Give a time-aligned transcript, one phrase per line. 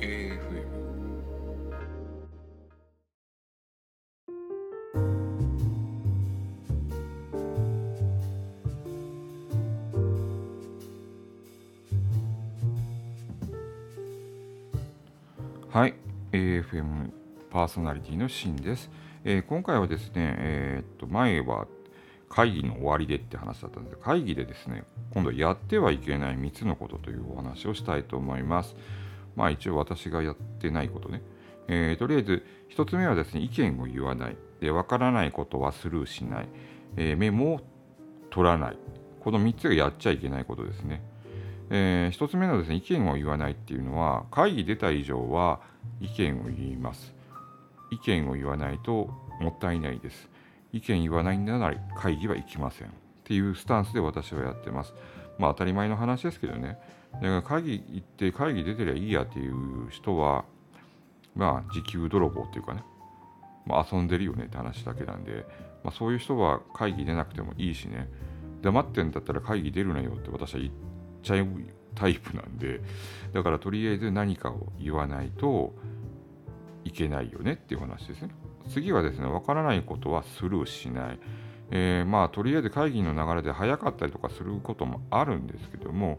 [0.00, 0.38] AFM
[15.70, 15.94] はい、
[16.32, 17.10] AFM
[17.50, 18.90] パーソナリティのシンです。
[19.24, 21.66] えー、今回はですね、えー、っと前は
[22.28, 28.76] 会議の終わりでって話だったんですが、会議でですね、今度やってはいけない3つのことというお話をしたいと思います。
[29.38, 31.22] まあ一応私がやってないことね。
[31.68, 32.44] えー、とりあえず
[32.76, 34.36] 1つ目はですね、意見を言わない。
[34.60, 36.48] で、わからないことはスルーしない。
[36.96, 37.60] えメモを
[38.30, 38.76] 取らない。
[39.20, 41.02] この3つがやっちゃいけないことですね。
[41.70, 45.60] えー、1つ目のですね意見を言わないっていうのは会議出た以上は
[46.00, 47.14] 意見を言います
[47.90, 50.28] 意見を言わないともったいないです
[50.72, 52.90] 意見言わないんなら会議は行きませんっ
[53.24, 54.94] ていうスタンスで私はやってます
[55.38, 56.78] まあ当たり前の話ですけどね
[57.14, 60.44] だから会議行って会議出てりゃいいやっていう人は
[61.34, 62.82] まあ時給泥棒っていうかね、
[63.66, 65.44] まあ、遊んでるよねって話だけなんで、
[65.82, 68.08] まあ、そういう人は会議出なくてもいいしね。
[68.62, 70.72] 黙ってんだったら会議出るなよって私は言っ
[71.22, 71.46] ちゃう
[71.94, 72.80] タイプなんで
[73.32, 75.74] だからとりあえず何かを言わないと
[76.84, 78.30] いけないよねっていう話ですね。
[78.70, 81.18] 次はですねわからないことはスルーしない。
[81.70, 86.18] えー、まあとりあえず会議の流れで早かったりとかすることもあるんですけども、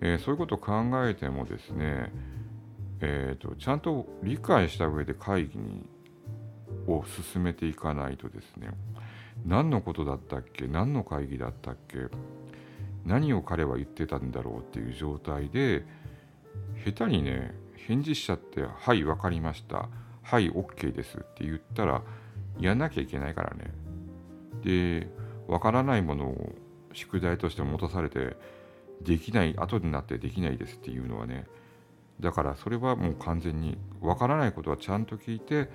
[0.00, 0.72] えー、そういうことを考
[1.06, 2.12] えてもですね、
[3.00, 5.88] えーと、ちゃんと理解した上で会議に
[6.86, 8.70] を進めていかないとですね
[9.46, 11.98] 何のことだったっけ何の会議だったっけ
[13.04, 15.84] 何を彼は言ってたんだろうっていう状態で
[16.84, 19.88] 下手にね返事しちゃって「はい分かりました」
[20.22, 22.02] 「はい OK です」って言ったら
[22.58, 23.72] やんなきゃいけないからね。
[24.62, 25.08] で
[25.46, 26.54] 分からないものを
[26.94, 28.36] 宿題として持たされて
[29.02, 31.46] できない後になってできないですっていうのはね
[32.20, 35.68] だからそれはもう完全に分からないことはちゃんと聞いて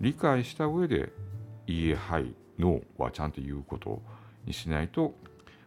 [0.00, 1.12] 理解した上で
[1.66, 4.02] 「いいえはいノー」はちゃんと言うこと
[4.46, 5.14] にしないと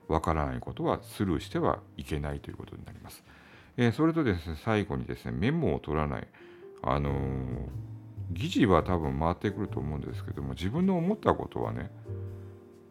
[0.07, 3.23] わからないことはスルーしてはいけないということになります。
[3.77, 6.27] えー、それとですね、最後にですね、メモを取らない。
[6.83, 7.13] あのー、
[8.31, 11.89] 議事は多分回ってくると思うんですけども、自分の思ったことはね、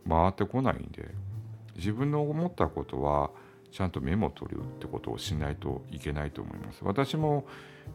[0.08, 1.14] 回ってこないんで、
[1.76, 3.30] 自分の思ったことは、
[3.72, 6.80] ちゃんとメモを取るってことをしないといけないと思います。
[6.82, 7.46] 私も、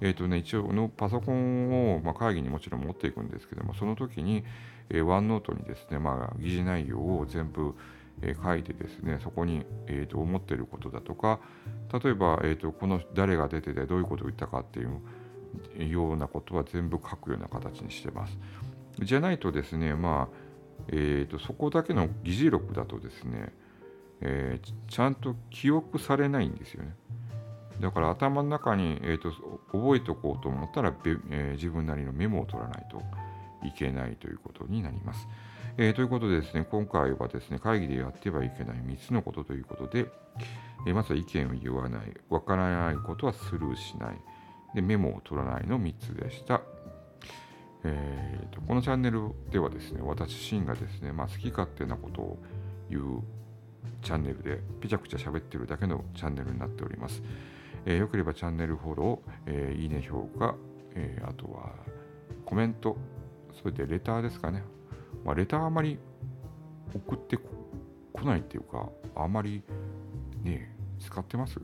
[0.02, 4.44] えーとね、一応のパソコンを、まあ、会議にもちろん持っていくんですけども、その時に、
[4.90, 7.76] えー、ワンノートにですね、まあ、議事内容を全部、
[8.22, 11.40] え書いてですねそこに、えーと、思ってることだとか
[12.04, 18.38] 例えば、えーと、この誰が出ててどういうことを言ったかっていうようなことは全部書くような形にしてます。
[19.04, 20.36] じゃないとですねまあ、
[20.88, 23.54] えーと、そこだけの議事録だとですね、
[24.22, 26.96] えー、ちゃんと記憶されないんですよね。
[27.80, 29.32] だから頭の中に、えーと、
[29.72, 33.02] 覚えておこうと思ったら、えー、自分なりのメモを取らないと
[33.66, 35.28] いけないということになります。
[35.78, 40.08] えー、ということでですね、今回はですね、会議でやってはいけない3つのことということで、
[40.88, 44.18] えー、まずは意見を言わない、わからないことはスルーしない、
[44.74, 46.62] でメモを取らないの3つでした。
[47.84, 52.40] えーと、このチャンネルではですね、私シンがですね、まあ、好き勝手なことを
[52.90, 53.24] 言う
[54.02, 57.22] チャンネルで、ぴちゃくちゃ喋ってるだけのチャンネルになっております。
[57.86, 60.56] えー、よければチャンネルフォロー、えー、いいね評価、
[60.96, 61.72] えー、あとは
[62.46, 62.98] コメント、
[63.54, 64.64] それでレターですかね。
[65.26, 65.98] まあ、レターあまり
[66.94, 67.50] 送ってこ
[68.24, 69.64] ないっていうか、あまり
[70.44, 71.60] ね、使ってます？
[71.60, 71.64] っ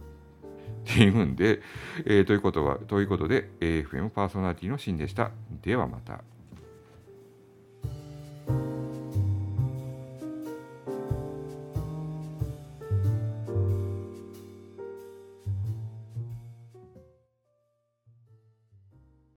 [0.85, 1.62] ていうんで、
[2.06, 5.31] えー、ということは、ということで、AFM パーソナリティのシーンでした。
[5.62, 6.24] ではまた。